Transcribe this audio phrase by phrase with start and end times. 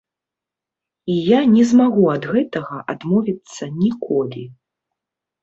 [1.15, 4.43] І я не змагу ад гэтага адмовіцца ніколі.